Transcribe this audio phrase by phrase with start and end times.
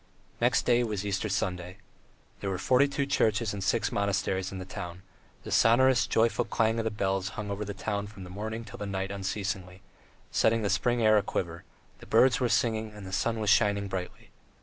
[0.41, 1.77] Next day was Easter Sunday.
[2.39, 5.03] There were forty two churches and six monasteries in the town;
[5.43, 9.11] the sonorous, joyful clang of the bells hung over the town from morning till night
[9.11, 9.83] unceasingly,
[10.31, 11.65] setting the spring air aquiver;
[11.99, 14.31] the birds were singing, the sun was shining brightly.